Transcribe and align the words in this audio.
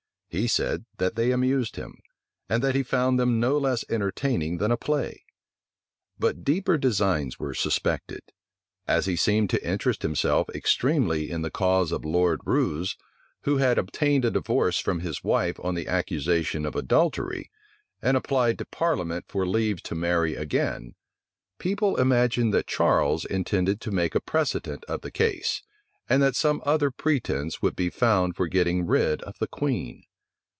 He 0.33 0.47
said, 0.47 0.85
that 0.97 1.15
they 1.17 1.31
amused 1.33 1.75
him, 1.75 1.99
and 2.47 2.63
that 2.63 2.73
he 2.73 2.83
found 2.83 3.19
them 3.19 3.41
no 3.41 3.57
less 3.57 3.83
entertaining 3.89 4.59
than 4.59 4.71
a 4.71 4.77
play. 4.77 5.25
But 6.17 6.45
deeper 6.45 6.77
designs 6.77 7.37
were 7.37 7.53
suspected. 7.53 8.21
As 8.87 9.07
he 9.07 9.17
seemed 9.17 9.49
to 9.49 9.61
interest 9.69 10.03
himself 10.03 10.47
extremely 10.55 11.29
in 11.29 11.41
the 11.41 11.51
cause 11.51 11.91
of 11.91 12.05
Lord 12.05 12.39
Roos, 12.45 12.95
who 13.41 13.57
had 13.57 13.77
obtained 13.77 14.23
a 14.23 14.31
divorce 14.31 14.79
from 14.79 15.01
his 15.01 15.21
wife 15.21 15.59
on 15.61 15.75
the 15.75 15.89
accusation 15.89 16.65
of 16.65 16.77
adultery, 16.77 17.51
and 18.01 18.15
applied 18.15 18.57
to 18.59 18.65
parliament 18.65 19.25
for 19.27 19.45
leave 19.45 19.83
to 19.83 19.95
marry 19.95 20.35
again, 20.37 20.95
people 21.59 21.97
imagined 21.97 22.53
that 22.53 22.67
Charles 22.67 23.25
intended 23.25 23.81
to 23.81 23.91
make 23.91 24.15
a 24.15 24.21
precedent 24.21 24.85
of 24.85 25.01
the 25.01 25.11
case, 25.11 25.61
and 26.07 26.23
that 26.23 26.37
some 26.37 26.61
other 26.65 26.89
pretence 26.89 27.61
would 27.61 27.75
be 27.75 27.89
found 27.89 28.37
for 28.37 28.47
getting 28.47 28.85
rid 28.87 29.21
of 29.23 29.37
the 29.39 29.47
queen. 29.47 30.05